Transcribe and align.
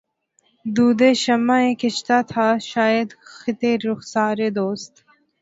دودِ 0.65 1.01
شمعِ 1.23 1.65
کشتہ 1.81 2.17
تھا 2.29 2.47
شاید 2.71 3.09
خطِ 3.33 3.61
رخسارِ 3.85 4.39
دوست 4.57 4.93